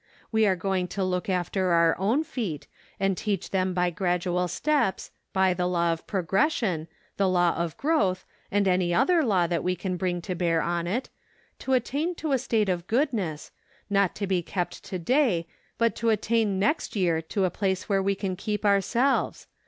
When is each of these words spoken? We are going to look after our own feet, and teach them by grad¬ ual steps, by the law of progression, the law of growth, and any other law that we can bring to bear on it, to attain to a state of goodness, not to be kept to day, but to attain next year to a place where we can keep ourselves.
We 0.31 0.47
are 0.47 0.55
going 0.55 0.87
to 0.97 1.03
look 1.03 1.29
after 1.29 1.73
our 1.73 1.95
own 1.99 2.23
feet, 2.23 2.65
and 2.99 3.15
teach 3.15 3.51
them 3.51 3.75
by 3.75 3.91
grad¬ 3.91 4.21
ual 4.25 4.49
steps, 4.49 5.11
by 5.31 5.53
the 5.53 5.67
law 5.67 5.93
of 5.93 6.07
progression, 6.07 6.87
the 7.17 7.29
law 7.29 7.53
of 7.55 7.77
growth, 7.77 8.25
and 8.49 8.67
any 8.67 8.95
other 8.95 9.21
law 9.23 9.45
that 9.45 9.63
we 9.63 9.75
can 9.75 9.97
bring 9.97 10.19
to 10.23 10.33
bear 10.33 10.59
on 10.59 10.87
it, 10.87 11.09
to 11.59 11.73
attain 11.73 12.15
to 12.15 12.31
a 12.31 12.39
state 12.39 12.67
of 12.67 12.87
goodness, 12.87 13.51
not 13.91 14.15
to 14.15 14.25
be 14.25 14.41
kept 14.41 14.83
to 14.85 14.97
day, 14.97 15.45
but 15.77 15.95
to 15.97 16.09
attain 16.09 16.57
next 16.57 16.95
year 16.95 17.21
to 17.21 17.45
a 17.45 17.51
place 17.51 17.87
where 17.87 18.01
we 18.01 18.15
can 18.15 18.35
keep 18.35 18.65
ourselves. 18.65 19.45